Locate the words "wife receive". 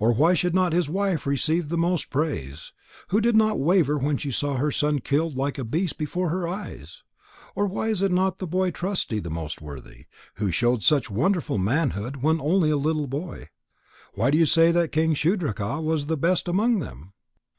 0.88-1.68